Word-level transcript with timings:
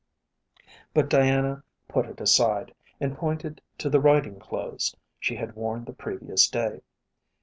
But 0.95 1.11
Diana 1.11 1.63
put 1.87 2.07
it 2.07 2.19
aside, 2.19 2.73
and 2.99 3.15
pointed 3.15 3.61
to 3.77 3.87
the 3.87 3.99
riding 3.99 4.39
clothes 4.39 4.95
she 5.19 5.35
had 5.35 5.53
worn 5.55 5.85
the 5.85 5.93
previous 5.93 6.47
day. 6.49 6.81